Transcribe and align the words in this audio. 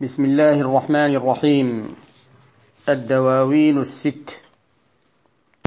بسم 0.00 0.24
الله 0.24 0.60
الرحمن 0.60 1.14
الرحيم. 1.16 1.96
الدواوين 2.88 3.78
الست. 3.78 4.40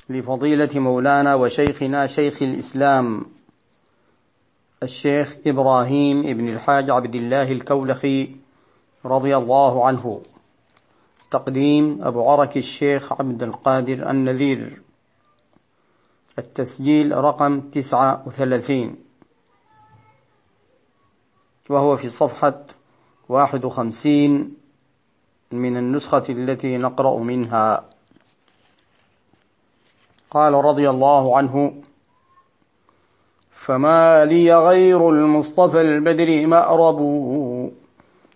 لفضيلة 0.09 0.79
مولانا 0.79 1.35
وشيخنا 1.35 2.07
شيخ 2.07 2.41
الإسلام 2.41 3.25
الشيخ 4.83 5.35
إبراهيم 5.47 6.19
ابن 6.19 6.49
الحاج 6.49 6.89
عبد 6.89 7.15
الله 7.15 7.51
الكولخي 7.51 8.35
رضي 9.05 9.37
الله 9.37 9.85
عنه. 9.85 10.21
تقديم 11.31 12.03
أبو 12.03 12.29
عرك 12.29 12.57
الشيخ 12.57 13.13
عبد 13.13 13.43
القادر 13.43 14.09
النذير. 14.09 14.81
التسجيل 16.39 17.17
رقم 17.17 17.61
تسعة 17.61 18.23
وثلاثين. 18.25 18.95
وهو 21.69 21.97
في 21.97 22.09
صفحة 22.09 22.65
واحد 23.29 23.65
وخمسين 23.65 24.53
من 25.51 25.77
النسخة 25.77 26.23
التي 26.29 26.77
نقرأ 26.77 27.19
منها. 27.19 27.83
قال 30.31 30.53
رضي 30.53 30.89
الله 30.89 31.37
عنه 31.37 31.73
فما 33.51 34.25
لي 34.25 34.55
غير 34.55 35.09
المصطفى 35.09 35.81
البدر 35.81 36.47
مأرب 36.47 36.99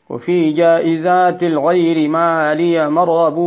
وفي 0.10 0.52
جائزات 0.52 1.44
الغير 1.44 2.10
ما 2.10 2.54
لي 2.54 2.90
مرغب 2.90 3.38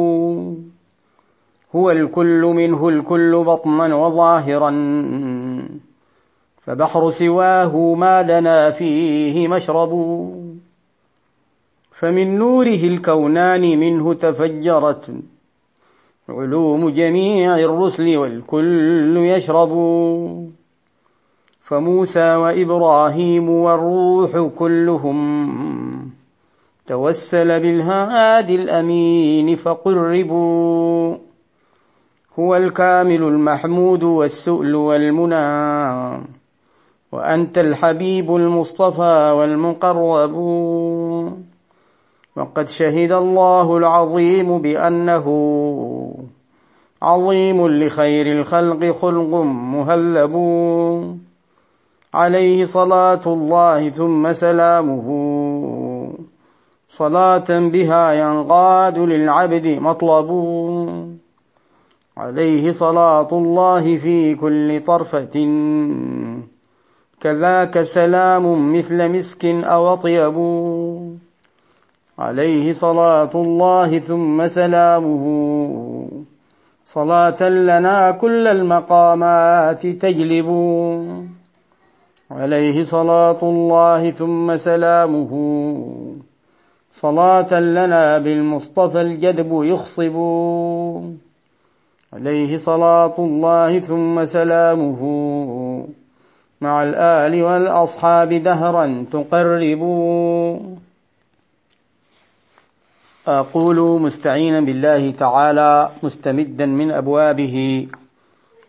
هو 1.76 1.90
الكل 1.90 2.42
منه 2.42 2.88
الكل 2.88 3.44
بطنا 3.44 3.94
وظاهرا 3.94 4.70
فبحر 6.62 7.10
سواه 7.10 7.94
ما 7.94 8.22
لنا 8.22 8.70
فيه 8.70 9.48
مشرب. 9.48 9.90
فمن 12.00 12.38
نوره 12.38 12.68
الكونان 12.68 13.60
منه 13.60 14.14
تفجرت. 14.14 15.10
علوم 16.28 16.90
جميع 16.90 17.58
الرسل 17.58 18.16
والكل 18.16 19.16
يشرب. 19.16 19.72
فموسى 21.62 22.34
وإبراهيم 22.34 23.50
والروح 23.50 24.50
كلهم 24.58 25.50
توسل 26.86 27.60
بالهادي 27.60 28.54
الأمين 28.54 29.56
فقربوا. 29.56 31.16
هو 32.38 32.56
الكامل 32.56 33.22
المحمود 33.22 34.02
والسؤل 34.02 34.74
والمنى. 34.74 36.22
وأنت 37.12 37.58
الحبيب 37.58 38.36
المصطفى 38.36 39.34
والمقرب. 39.36 40.34
وقد 42.36 42.68
شهد 42.68 43.12
الله 43.12 43.76
العظيم 43.76 44.58
بأنه 44.58 45.26
عظيم 47.02 47.68
لخير 47.68 48.26
الخلق 48.26 48.84
خلق 49.00 49.34
مهلب 49.44 50.34
عليه 52.14 52.64
صلاة 52.64 53.20
الله 53.26 53.90
ثم 53.90 54.32
سلامه. 54.32 55.06
صلاة 56.88 57.48
بها 57.48 58.12
ينقاد 58.12 58.98
للعبد 58.98 59.66
مطلب. 59.66 60.30
عليه 62.16 62.72
صلاة 62.72 63.28
الله 63.32 63.96
في 63.96 64.34
كل 64.34 64.80
طرفة. 64.80 65.36
كذاك 67.20 67.82
سلام 67.82 68.76
مثل 68.78 69.08
مسك 69.08 69.44
أو 69.44 69.92
أطيب 69.92 70.36
عليه 72.20 72.72
صلاة 72.72 73.30
الله 73.34 73.98
ثم 73.98 74.48
سلامه. 74.48 75.24
صلاة 76.84 77.48
لنا 77.48 78.10
كل 78.10 78.46
المقامات 78.46 79.86
تجلب. 79.86 80.48
عليه 82.30 82.84
صلاة 82.84 83.38
الله 83.42 84.10
ثم 84.10 84.56
سلامه. 84.56 85.32
صلاة 86.92 87.60
لنا 87.60 88.18
بالمصطفى 88.18 89.00
الجدب 89.00 89.62
يخصب. 89.64 90.16
عليه 92.12 92.56
صلاة 92.56 93.14
الله 93.18 93.80
ثم 93.80 94.24
سلامه. 94.24 95.00
مع 96.60 96.82
الآل 96.82 97.42
والأصحاب 97.42 98.28
دهرا 98.28 99.04
تقرب. 99.12 99.82
أقول 103.28 104.00
مستعينا 104.00 104.60
بالله 104.60 105.10
تعالى 105.10 105.90
مستمدا 106.02 106.66
من 106.66 106.90
أبوابه. 106.90 107.86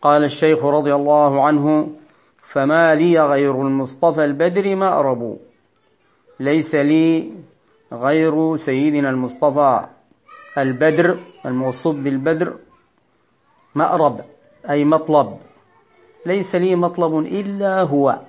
قال 0.02 0.24
الشيخ 0.24 0.66
رضي 0.66 0.96
الله 0.96 1.44
عنه 1.44 1.90
فما 2.44 2.96
لي 2.96 3.20
غير 3.20 3.62
المصطفى 3.62 4.26
البدر 4.26 4.76
مأرب 4.76 5.38
ليس 6.40 6.76
لي 6.76 7.32
غير 7.94 8.56
سيدنا 8.56 9.10
المصطفى 9.10 9.86
البدر 10.58 11.18
الموصوف 11.46 11.96
بالبدر 11.96 12.56
مأرب 13.76 14.22
أي 14.70 14.86
مطلب. 14.86 15.38
ليس 16.26 16.56
لي 16.56 16.76
مطلب 16.76 17.20
إلا 17.20 17.82
هو. 17.82 18.20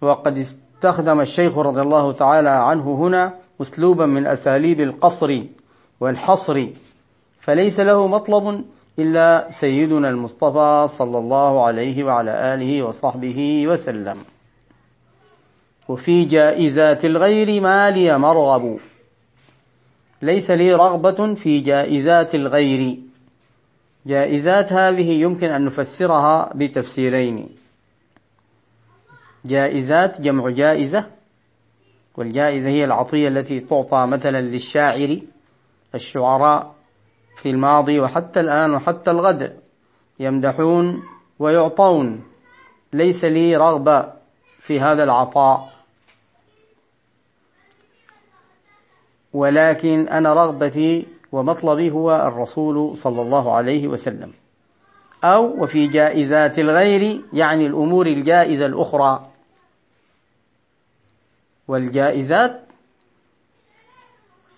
وقد 0.00 0.38
استخدم 0.38 1.20
الشيخ 1.20 1.58
رضي 1.58 1.80
الله 1.80 2.12
تعالى 2.12 2.50
عنه 2.50 2.94
هنا 2.94 3.34
أسلوبا 3.62 4.06
من 4.06 4.26
أساليب 4.26 4.80
القصر 4.80 5.42
والحصر 6.00 6.66
فليس 7.40 7.80
له 7.80 8.06
مطلب 8.06 8.64
إلا 8.98 9.48
سيدنا 9.50 10.10
المصطفى 10.10 10.86
صلى 10.88 11.18
الله 11.18 11.64
عليه 11.64 12.04
وعلى 12.04 12.54
آله 12.54 12.82
وصحبه 12.82 13.68
وسلم. 13.68 14.16
وفي 15.88 16.24
جائزات 16.24 17.04
الغير 17.04 17.60
ما 17.60 17.90
لي 17.90 18.18
مرغب. 18.18 18.78
ليس 20.22 20.50
لي 20.50 20.72
رغبة 20.72 21.34
في 21.34 21.60
جائزات 21.60 22.34
الغير. 22.34 22.98
جائزات 24.06 24.72
هذه 24.72 25.10
يمكن 25.10 25.46
أن 25.46 25.64
نفسرها 25.64 26.50
بتفسيرين. 26.54 27.63
جائزات 29.44 30.20
جمع 30.20 30.50
جائزة. 30.50 31.06
والجائزة 32.16 32.68
هي 32.68 32.84
العطية 32.84 33.28
التي 33.28 33.60
تعطى 33.60 34.06
مثلا 34.06 34.40
للشاعر 34.40 35.18
الشعراء 35.94 36.74
في 37.36 37.50
الماضي 37.50 38.00
وحتى 38.00 38.40
الآن 38.40 38.74
وحتى 38.74 39.10
الغد. 39.10 39.56
يمدحون 40.20 41.02
ويعطون. 41.38 42.24
ليس 42.92 43.24
لي 43.24 43.56
رغبة 43.56 44.12
في 44.60 44.80
هذا 44.80 45.04
العطاء. 45.04 45.74
ولكن 49.32 50.08
أنا 50.08 50.32
رغبتي 50.32 51.06
ومطلبي 51.32 51.90
هو 51.90 52.16
الرسول 52.26 52.96
صلى 52.96 53.22
الله 53.22 53.52
عليه 53.52 53.88
وسلم. 53.88 54.32
أو 55.24 55.62
وفي 55.62 55.86
جائزات 55.86 56.58
الغير 56.58 57.20
يعني 57.32 57.66
الأمور 57.66 58.06
الجائزة 58.06 58.66
الأخرى. 58.66 59.33
والجائزات 61.68 62.60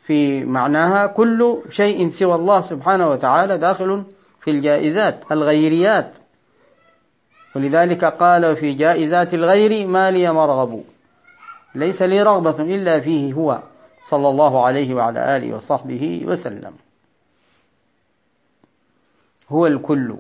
في 0.07 0.45
معناها 0.45 1.07
كل 1.07 1.63
شيء 1.71 2.09
سوى 2.09 2.35
الله 2.35 2.61
سبحانه 2.61 3.09
وتعالى 3.11 3.59
داخل 3.59 4.05
في 4.41 4.51
الجائزات 4.51 5.33
الغيريات. 5.33 6.15
ولذلك 7.57 8.05
قال 8.05 8.57
في 8.57 8.73
جائزات 8.73 9.35
الغير 9.35 9.87
ما 9.87 10.11
لي 10.11 10.33
مرغب. 10.33 10.85
ليس 11.75 12.03
لي 12.03 12.23
رغبة 12.23 12.63
إلا 12.63 13.01
فيه 13.01 13.33
هو 13.33 13.61
صلى 14.03 14.29
الله 14.29 14.67
عليه 14.67 14.95
وعلى 14.95 15.37
آله 15.37 15.57
وصحبه 15.57 16.23
وسلم. 16.27 16.73
هو 19.49 19.67
الكل 19.67 20.17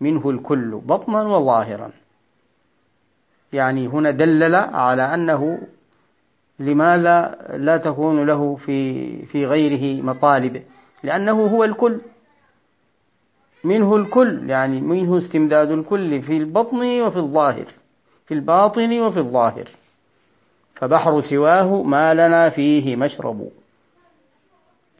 منه 0.00 0.30
الكل 0.30 0.70
بطنا 0.84 1.22
وظاهرا. 1.22 1.90
يعني 3.52 3.86
هنا 3.86 4.10
دلل 4.10 4.54
على 4.54 5.14
أنه 5.14 5.58
لماذا 6.60 7.38
لا 7.56 7.76
تكون 7.76 8.26
له 8.26 8.56
في 8.56 9.26
في 9.26 9.46
غيره 9.46 10.02
مطالب؟ 10.02 10.62
لأنه 11.02 11.46
هو 11.46 11.64
الكل. 11.64 11.98
منه 13.64 13.96
الكل 13.96 14.50
يعني 14.50 14.80
منه 14.80 15.18
استمداد 15.18 15.70
الكل 15.70 16.22
في 16.22 16.36
البطن 16.36 17.00
وفي 17.00 17.16
الظاهر 17.16 17.66
في 18.26 18.34
الباطن 18.34 19.00
وفي 19.00 19.18
الظاهر. 19.18 19.68
فبحر 20.74 21.20
سواه 21.20 21.82
ما 21.82 22.14
لنا 22.14 22.48
فيه 22.48 22.96
مشرب. 22.96 23.48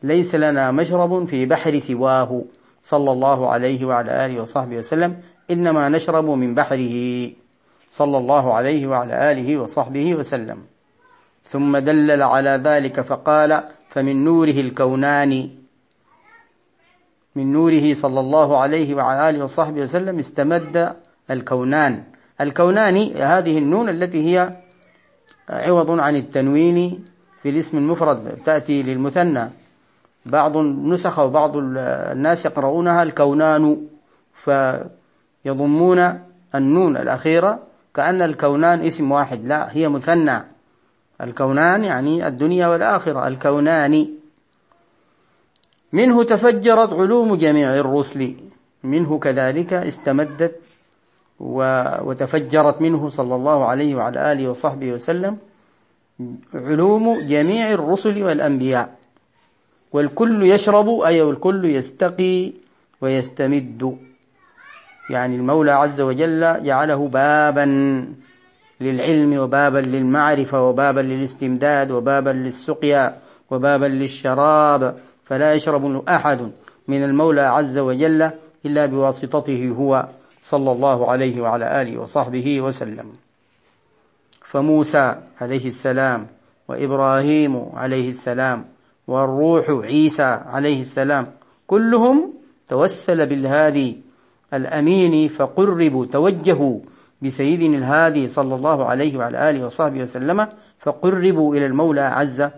ليس 0.03 0.35
لنا 0.35 0.71
مشرب 0.71 1.25
في 1.25 1.47
بحر 1.47 1.79
سواه. 1.79 2.43
صلى 2.83 3.13
الله 3.13 3.51
عليه 3.51 3.85
وعلى 3.85 4.27
آله 4.27 4.41
وصحبه 4.41 4.77
وسلم 4.77 5.23
إنما 5.51 5.89
نشرب 5.89 6.25
من 6.25 6.55
بحره. 6.55 7.31
صلى 7.91 8.19
الله 8.19 8.55
عليه 8.55 8.87
وعلى 8.87 9.33
آله 9.33 9.57
وصحبه 9.59 10.15
وسلم. 10.15 10.65
ثم 11.51 11.79
دلل 11.79 12.23
على 12.23 12.61
ذلك 12.65 13.01
فقال 13.01 13.63
فمن 13.91 14.25
نوره 14.25 14.61
الكونان. 14.61 15.51
من 17.37 17.53
نوره 17.53 17.95
صلى 17.95 18.21
الله 18.21 18.59
عليه 18.59 18.95
وعلى 18.95 19.31
آله 19.31 19.45
وصحبه 19.45 19.81
وسلم 19.81 20.19
استمد 20.19 20.97
الكونان. 21.31 22.03
الكونان 22.41 22.97
هذه 23.17 23.59
النون 23.59 23.89
التي 23.89 24.21
هي 24.29 24.53
عوض 25.49 26.01
عن 26.01 26.17
التنوين 26.17 27.05
في 27.43 27.49
الاسم 27.51 27.79
المفرد 27.79 28.39
تأتي 28.45 28.83
للمثنى. 28.83 29.51
بعض 30.27 30.57
النسخ 30.57 31.19
وبعض 31.19 31.53
الناس 31.57 32.47
يقرؤونها 32.47 33.03
الكونان 33.03 33.87
فيضمون 34.35 36.21
النون 36.55 36.97
الأخيرة 36.97 37.59
كأن 37.95 38.23
الكونان 38.23 38.81
اسم 38.81 39.13
واحد 39.13 39.47
لا 39.47 39.77
هي 39.77 39.89
مثنى. 39.89 40.60
الكونان 41.21 41.85
يعني 41.85 42.27
الدنيا 42.27 42.69
والآخرة. 42.69 43.29
الكونان 43.29 44.09
منه 45.93 46.23
تفجرت 46.23 46.93
علوم 46.93 47.35
جميع 47.35 47.75
الرسل. 47.75 48.35
منه 48.85 49.19
كذلك 49.19 49.73
استمدت 49.73 50.61
وتفجرت 51.41 52.83
منه 52.83 53.09
صلى 53.09 53.35
الله 53.35 53.65
عليه 53.65 53.95
وعلى 53.95 54.33
آله 54.33 54.49
وصحبه 54.49 54.93
وسلم 54.93 55.39
علوم 56.55 57.27
جميع 57.27 57.71
الرسل 57.71 58.23
والأنبياء. 58.23 58.99
والكل 59.93 60.43
يشرب 60.43 60.89
أي 61.01 61.23
والكل 61.23 61.65
يستقي 61.65 62.53
ويستمد. 63.01 63.99
يعني 65.11 65.37
المولى 65.37 65.73
عز 65.73 66.01
وجل 66.01 66.63
جعله 66.63 67.09
بابا. 67.09 67.65
للعلم 68.81 69.39
وبابا 69.39 69.79
للمعرفة 69.79 70.69
وبابا 70.69 71.01
للاستمداد 71.01 71.91
وبابا 71.91 72.31
للسقيا 72.31 73.19
وبابا 73.51 73.87
للشراب 73.87 74.97
فلا 75.25 75.55
يشرب 75.55 76.09
أحد 76.09 76.51
من 76.89 77.05
المولى 77.05 77.41
عز 77.41 77.79
وجل 77.79 78.31
إلا 78.67 78.87
بواسطته 78.87 79.75
هو 79.79 80.09
صلى 80.43 80.73
الله 80.73 81.11
عليه 81.11 81.41
وعلى 81.41 81.83
آله 81.83 81.99
وصحبه 81.99 82.61
وسلم. 82.61 83.13
فموسى 84.45 85.15
عليه 85.41 85.67
السلام 85.67 86.27
وإبراهيم 86.69 87.67
عليه 87.75 88.11
السلام 88.11 88.65
والروح 89.07 89.71
عيسى 89.71 90.23
عليه 90.23 90.81
السلام 90.81 91.27
كلهم 91.67 92.33
توسل 92.69 93.27
بالهادي 93.27 94.01
الأمين 94.55 95.29
فقربوا 95.29 96.07
توجهوا 96.07 96.81
بسيدنا 97.23 97.77
الهادي 97.77 98.29
صلى 98.29 98.55
الله 98.55 98.85
عليه 98.85 99.19
وعلى 99.19 99.51
آله 99.51 99.67
وصحبه 99.67 100.03
وسلم 100.03 100.49
فقربوا 100.79 101.55
إلى 101.57 101.67
المولى 101.67 102.01
عز 102.01 102.49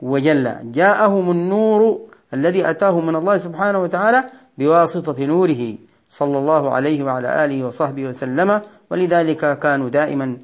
وجل. 0.00 0.72
جاءهم 0.72 1.30
النور 1.30 2.00
الذي 2.34 2.70
أتاه 2.70 3.00
من 3.00 3.16
الله 3.16 3.38
سبحانه 3.38 3.82
وتعالى 3.82 4.24
بواسطة 4.58 5.24
نوره 5.24 5.74
صلى 6.10 6.38
الله 6.38 6.70
عليه 6.70 7.02
وعلى 7.02 7.44
آله 7.44 7.64
وصحبه 7.64 8.06
وسلم 8.06 8.60
ولذلك 8.90 9.58
كانوا 9.58 9.88
دائما 9.88 10.36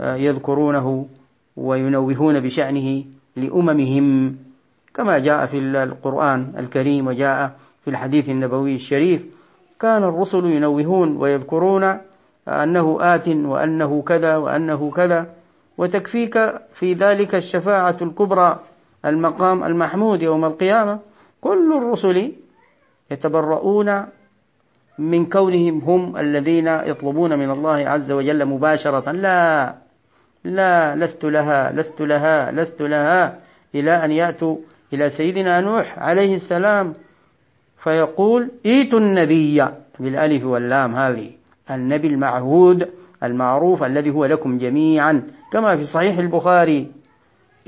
آه، 0.00 0.14
يذكرونه 0.14 1.06
وينوهون 1.56 2.40
بشأنه 2.40 3.04
لأممهم. 3.36 4.36
كما 4.94 5.18
جاء 5.18 5.46
في 5.46 5.58
القرآن 5.58 6.52
الكريم 6.58 7.06
وجاء 7.06 7.56
في 7.84 7.90
الحديث 7.90 8.28
النبوي 8.28 8.74
الشريف 8.74 9.22
كان 9.80 10.02
الرسل 10.02 10.44
ينوهون 10.44 11.16
ويذكرون 11.16 11.98
أنه 12.48 12.98
آت 13.00 13.28
وأنه 13.28 14.02
كذا 14.02 14.36
وأنه 14.36 14.90
كذا. 14.90 15.26
وتكفيك 15.78 16.52
في 16.74 16.94
ذلك 16.94 17.34
الشفاعة 17.34 17.96
الكبرى 18.02 18.60
المقام 19.04 19.64
المحمود 19.64 20.22
يوم 20.22 20.44
القيامة. 20.44 20.98
كل 21.40 21.72
الرسل 21.76 22.32
يتبرؤون 23.10 24.06
من 24.98 25.26
كونهم 25.26 25.78
هم 25.78 26.16
الذين 26.16 26.66
يطلبون 26.66 27.38
من 27.38 27.50
الله 27.50 27.88
عز 27.88 28.12
وجل 28.12 28.44
مباشرة. 28.44 29.12
لا 29.12 29.74
لا 30.44 30.96
لست 30.96 31.24
لها 31.24 31.72
لست 31.72 32.02
لها 32.02 32.52
لست 32.52 32.82
لها. 32.82 33.38
إلى 33.74 34.04
أن 34.04 34.10
يأتوا 34.10 34.56
إلى 34.92 35.10
سيدنا 35.10 35.60
نوح 35.60 35.98
عليه 35.98 36.34
السلام 36.34 36.92
فيقول 37.78 38.50
إيتوا 38.66 38.98
النبي 38.98 39.64
بالألف 40.00 40.44
واللام 40.44 40.94
هذه. 40.94 41.41
النبي 41.70 42.08
المعهود 42.08 42.88
المعروف 43.22 43.82
الذي 43.82 44.10
هو 44.10 44.24
لكم 44.24 44.58
جميعا 44.58 45.22
كما 45.52 45.76
في 45.76 45.84
صحيح 45.84 46.18
البخاري. 46.18 46.92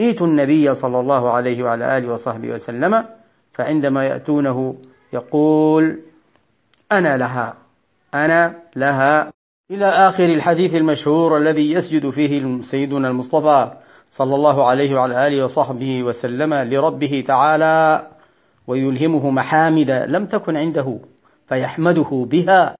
إيتوا 0.00 0.26
النبي 0.26 0.74
صلى 0.74 1.00
الله 1.00 1.30
عليه 1.30 1.62
وعلى 1.62 1.98
آله 1.98 2.12
وصحبه 2.12 2.48
وسلم 2.48 3.04
فعندما 3.52 4.06
يأتونه 4.06 4.76
يقول 5.12 6.00
أنا 6.92 7.16
لها 7.16 7.54
أنا 8.14 8.54
لها 8.76 9.30
إلى 9.70 9.86
آخر 9.86 10.24
الحديث 10.24 10.74
المشهور 10.74 11.38
الذي 11.38 11.72
يسجد 11.72 12.10
فيه 12.10 12.62
سيدنا 12.62 13.10
المصطفى 13.10 13.72
صلى 14.10 14.34
الله 14.34 14.66
عليه 14.66 14.94
وعلى 14.94 15.26
آله 15.26 15.44
وصحبه 15.44 16.02
وسلم 16.02 16.54
لربه 16.54 17.24
تعالى 17.26 18.08
ويلهمه 18.66 19.30
محامد 19.30 19.90
لم 19.90 20.26
تكن 20.26 20.56
عنده 20.56 20.98
فيحمده 21.48 22.26
بها. 22.30 22.76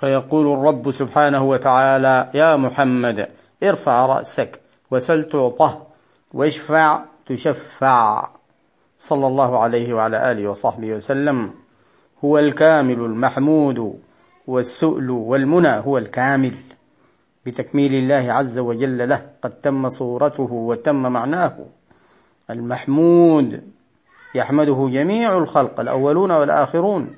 فيقول 0.00 0.58
الرب 0.58 0.90
سبحانه 0.90 1.44
وتعالى 1.44 2.30
يا 2.34 2.56
محمد 2.56 3.28
ارفع 3.62 4.06
رأسك 4.06 4.60
وسل 4.90 5.24
تعطه 5.24 5.86
واشفع 6.34 7.04
تشفع. 7.26 8.28
صلى 8.98 9.26
الله 9.26 9.58
عليه 9.58 9.94
وعلى 9.94 10.32
آله 10.32 10.48
وصحبه 10.48 10.92
وسلم. 10.92 11.50
هو 12.24 12.38
الكامل 12.38 12.94
المحمود 12.94 14.00
والسؤل 14.46 15.10
والمنى 15.10 15.68
هو 15.68 15.98
الكامل. 15.98 16.54
بتكميل 17.46 17.94
الله 17.94 18.32
عز 18.32 18.58
وجل 18.58 19.08
له 19.08 19.22
قد 19.42 19.50
تم 19.50 19.88
صورته 19.88 20.52
وتم 20.52 21.02
معناه. 21.02 21.56
المحمود 22.50 23.62
يحمده 24.34 24.88
جميع 24.92 25.38
الخلق 25.38 25.80
الأولون 25.80 26.30
والآخرون. 26.30 27.16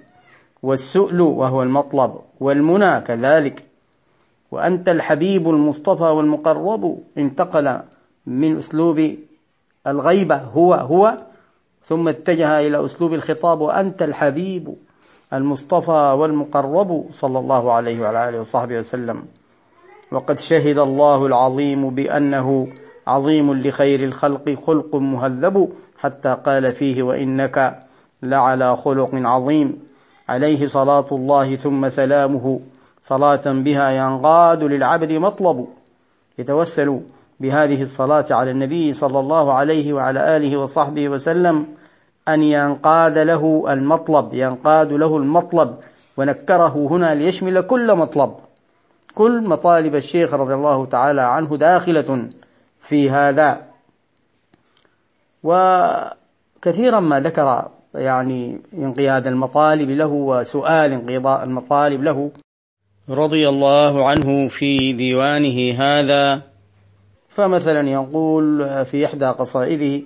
والسؤل 0.63 1.21
وهو 1.21 1.63
المطلب 1.63 2.15
والمنى 2.41 3.01
كذلك. 3.01 3.65
وأنت 4.51 4.89
الحبيب 4.89 5.51
المصطفى 5.51 6.03
والمقرب 6.03 6.99
انتقل 7.19 7.81
من 8.27 8.59
أسلوب 8.59 9.17
الغيبة 9.87 10.37
هو 10.37 10.75
هو 10.75 11.19
ثم 11.83 12.09
اتجه 12.09 12.61
إلى 12.61 12.85
أسلوب 12.85 13.15
الخطاب 13.15 13.61
وأنت 13.61 14.03
الحبيب 14.03 14.75
المصطفى 15.33 16.15
والمقرب 16.19 17.07
صلى 17.13 17.39
الله 17.39 17.73
عليه 17.73 18.01
وعلى 18.01 18.29
آله 18.29 18.41
وصحبه 18.41 18.79
وسلم. 18.79 19.25
وقد 20.13 20.39
شهد 20.39 20.79
الله 20.79 21.27
العظيم 21.27 21.91
بأنه 21.91 22.69
عظيم 23.07 23.55
لخير 23.55 24.05
الخلق 24.05 24.51
خلق 24.67 24.97
مهذب 24.97 25.73
حتى 25.99 26.37
قال 26.47 26.73
فيه 26.73 27.03
وإنك 27.03 27.81
لعلى 28.23 28.77
خلق 28.77 29.11
عظيم 29.15 29.88
عليه 30.29 30.67
صلاة 30.67 31.07
الله 31.13 31.57
ثم 31.57 31.89
سلامه. 31.89 32.61
صلاة 33.03 33.43
بها 33.47 33.91
ينقاد 33.91 34.65
للعبد 34.65 35.13
مطلب. 35.13 35.67
يتوسل 36.39 37.01
بهذه 37.41 37.83
الصلاة 37.83 38.27
على 38.31 38.51
النبي 38.51 38.93
صلى 38.93 39.21
الله 39.21 39.53
عليه 39.53 39.93
وعلى 39.93 40.37
آله 40.37 40.57
وصحبه 40.57 41.09
وسلم 41.09 41.67
أن 42.29 42.43
ينقاد 42.43 43.19
له 43.19 43.65
المطلب. 43.69 44.35
ينقاد 44.35 44.93
له 44.93 45.17
المطلب. 45.17 45.75
ونكره 46.17 46.89
هنا 46.91 47.15
ليشمل 47.15 47.61
كل 47.61 47.95
مطلب. 47.95 48.35
كل 49.15 49.49
مطالب 49.49 49.95
الشيخ 49.95 50.35
رضي 50.35 50.55
الله 50.55 50.87
تعالى 50.87 51.23
عنه 51.23 51.57
داخلة 51.57 52.29
في 52.81 53.11
هذا. 53.11 53.61
وكثيرا 55.43 57.01
ما 57.01 57.21
ذكر 57.21 57.69
يعني 57.99 58.61
انقياد 58.75 59.27
المطالب 59.27 59.91
له 59.91 60.07
وسؤال 60.07 60.93
انقضاء 60.93 61.45
المطالب 61.45 62.03
له. 62.03 62.31
رضي 63.09 63.49
الله 63.49 64.09
عنه 64.09 64.49
في 64.49 64.93
ديوانه 64.93 65.83
هذا. 65.83 66.43
فمثلا 67.29 67.89
يقول 67.89 68.69
في 68.85 69.07
إحدى 69.07 69.25
قصائده 69.25 70.03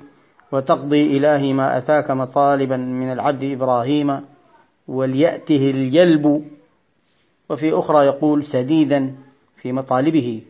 وتقضي 0.53 1.17
إلهي 1.17 1.53
ما 1.53 1.79
أتاك 1.79 2.11
مطالبا 2.11 2.77
من 2.77 3.13
العبد 3.13 3.45
إبراهيم 3.45 4.21
وليأته 4.89 5.71
الجلب 5.71 6.45
وفي 7.49 7.73
أخرى 7.73 8.07
يقول 8.07 8.45
سديدا 8.45 9.15
في 9.57 9.73
مطالبه. 9.73 10.43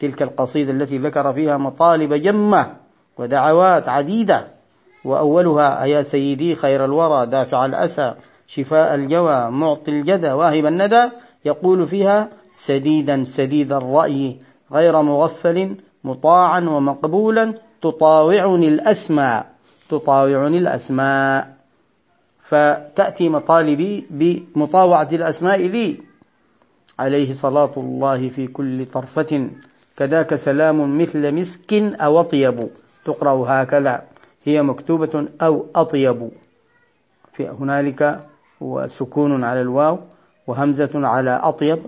تلك 0.00 0.22
القصيدة 0.22 0.72
التي 0.72 0.98
ذكر 0.98 1.32
فيها 1.32 1.56
مطالب 1.56 2.14
جمة 2.14 2.76
ودعوات 3.18 3.88
عديدة. 3.88 4.57
وأولها 5.04 5.84
يا 5.84 6.02
سيدي 6.02 6.54
خير 6.54 6.84
الورى 6.84 7.26
دافع 7.26 7.64
الأسى 7.64 8.14
شفاء 8.46 8.94
الجوى 8.94 9.50
معطي 9.50 9.90
الجدى 9.90 10.30
واهب 10.30 10.66
الندى. 10.66 11.08
يقول 11.44 11.88
فيها 11.88 12.28
سديدا 12.52 13.24
سديد 13.24 13.72
الرأي 13.72 14.38
غير 14.72 15.02
مغفل 15.02 15.76
مطاعا 16.04 16.60
ومقبولا 16.60 17.54
تطاوعني 17.82 18.68
الأسماء 18.68 19.46
تطاوعني 19.90 20.58
الأسماء. 20.58 21.56
فتأتي 22.40 23.28
مطالبي 23.28 24.06
بمطاوعة 24.10 25.08
الأسماء 25.12 25.66
لي. 25.66 25.98
عليه 26.98 27.32
صلاة 27.32 27.72
الله 27.76 28.28
في 28.28 28.46
كل 28.46 28.86
طرفة. 28.86 29.50
كذاك 29.96 30.34
سلام 30.34 30.98
مثل 30.98 31.32
مسك 31.32 31.72
أو 32.00 32.20
أطيب 32.20 32.70
تقرأ 33.04 33.44
هكذا. 33.48 34.02
هي 34.48 34.62
مكتوبة 34.62 35.28
أو 35.42 35.66
أطيب. 35.74 36.30
في 37.32 37.48
هنالك 37.48 38.20
وسكون 38.60 39.44
على 39.44 39.60
الواو 39.60 39.98
وهمزة 40.46 40.90
على 40.94 41.30
أطيب 41.30 41.78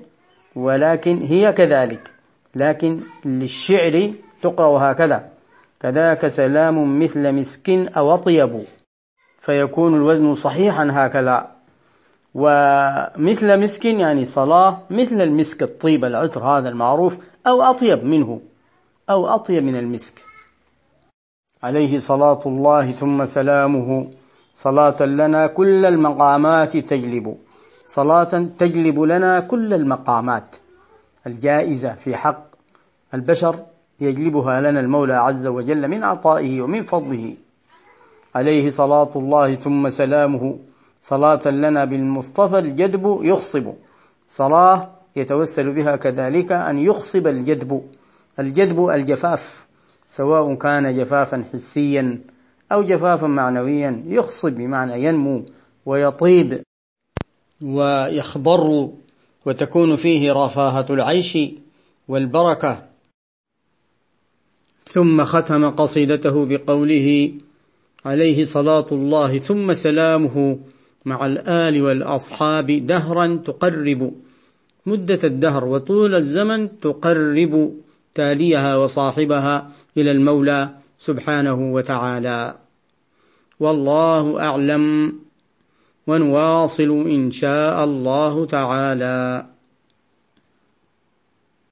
ولكن 0.56 1.22
هي 1.22 1.52
كذلك. 1.52 2.10
لكن 2.54 3.00
للشعر 3.24 4.10
تقرأ 4.42 4.92
هكذا 4.92 5.30
كذاك 5.80 6.28
سلام 6.28 7.00
مثل 7.02 7.32
مسك 7.32 7.70
أو 7.70 8.14
أطيب 8.14 8.62
فيكون 9.40 9.94
الوزن 9.94 10.34
صحيحا 10.34 10.88
هكذا. 10.92 11.50
ومثل 12.34 13.60
مسك 13.60 13.84
يعني 13.84 14.24
صلاة 14.24 14.82
مثل 14.90 15.20
المسك 15.20 15.62
الطيب 15.62 16.04
العطر 16.04 16.44
هذا 16.44 16.68
المعروف 16.68 17.16
أو 17.46 17.62
أطيب 17.62 18.04
منه 18.04 18.40
أو 19.10 19.26
أطيب 19.26 19.64
من 19.64 19.76
المسك. 19.76 20.29
عليه 21.62 21.98
صلاة 21.98 22.40
الله 22.46 22.90
ثم 22.90 23.26
سلامه. 23.26 24.10
صلاة 24.54 25.02
لنا 25.02 25.46
كل 25.46 25.86
المقامات 25.86 26.76
تجلب. 26.76 27.36
صلاة 27.86 28.46
تجلب 28.58 29.00
لنا 29.00 29.40
كل 29.40 29.74
المقامات. 29.74 30.56
الجائزة 31.26 31.94
في 31.94 32.16
حق 32.16 32.44
البشر 33.14 33.56
يجلبها 34.00 34.60
لنا 34.60 34.80
المولى 34.80 35.14
عز 35.14 35.46
وجل 35.46 35.88
من 35.88 36.04
عطائه 36.04 36.62
ومن 36.62 36.82
فضله. 36.82 37.34
عليه 38.34 38.70
صلاة 38.70 39.10
الله 39.16 39.54
ثم 39.54 39.90
سلامه. 39.90 40.58
صلاة 41.02 41.48
لنا 41.48 41.84
بالمصطفى 41.84 42.58
الجدب 42.58 43.18
يخصب. 43.22 43.72
صلاة 44.28 44.90
يتوسل 45.16 45.72
بها 45.72 45.96
كذلك 45.96 46.52
أن 46.52 46.78
يخصب 46.78 47.26
الجدب. 47.26 47.82
الجدب 48.38 48.88
الجفاف. 48.88 49.69
سواء 50.16 50.54
كان 50.54 50.96
جفافا 50.96 51.44
حسيا 51.52 52.20
أو 52.72 52.82
جفافا 52.82 53.26
معنويا 53.26 54.04
يخصب 54.06 54.52
بمعنى 54.52 55.04
ينمو 55.04 55.44
ويطيب 55.86 56.62
ويخضر 57.62 58.90
وتكون 59.46 59.96
فيه 59.96 60.32
رفاهة 60.32 60.86
العيش 60.90 61.38
والبركة. 62.08 62.86
ثم 64.84 65.24
ختم 65.24 65.70
قصيدته 65.70 66.46
بقوله 66.46 67.32
عليه 68.04 68.44
صلاة 68.44 68.86
الله 68.92 69.38
ثم 69.38 69.72
سلامه 69.72 70.58
مع 71.04 71.26
الآل 71.26 71.82
والأصحاب 71.82 72.66
دهرا 72.66 73.26
تقرب. 73.44 74.12
مدة 74.86 75.18
الدهر 75.24 75.64
وطول 75.64 76.14
الزمن 76.14 76.80
تقرب. 76.80 77.74
تاليها 78.14 78.76
وصاحبها 78.76 79.70
إلى 79.96 80.10
المولى 80.10 80.68
سبحانه 80.98 81.72
وتعالى. 81.72 82.54
والله 83.60 84.40
أعلم 84.42 85.14
ونواصل 86.06 86.90
إن 87.06 87.30
شاء 87.30 87.84
الله 87.84 88.46
تعالى. 88.46 89.46